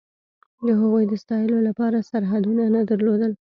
[0.65, 3.29] د هغوی د ستایلو لپاره سرحدونه نه درلودل.